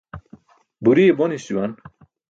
[0.81, 1.71] Buriye bonis juwan.